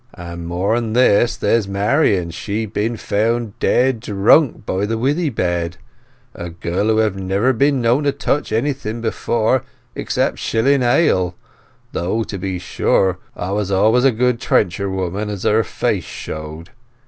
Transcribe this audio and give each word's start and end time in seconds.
"And, 0.15 0.47
more 0.47 0.81
than 0.81 0.93
this, 0.93 1.37
there's 1.37 1.67
Marian; 1.67 2.31
she's 2.31 2.67
been 2.71 2.97
found 2.97 3.59
dead 3.59 3.99
drunk 3.99 4.65
by 4.65 4.87
the 4.87 4.97
withy 4.97 5.29
bed—a 5.29 6.49
girl 6.49 6.85
who 6.87 6.97
hev 6.97 7.15
never 7.17 7.53
been 7.53 7.81
known 7.83 8.05
to 8.05 8.11
touch 8.11 8.51
anything 8.51 8.99
before 9.01 9.63
except 9.93 10.39
shilling 10.39 10.81
ale; 10.81 11.35
though, 11.91 12.23
to 12.23 12.39
be 12.39 12.57
sure, 12.57 13.19
'a 13.35 13.53
was 13.53 13.69
always 13.69 14.03
a 14.03 14.11
good 14.11 14.39
trencher 14.39 14.89
woman, 14.89 15.29
as 15.29 15.43
her 15.43 15.63
face 15.63 16.03
showed. 16.03 16.71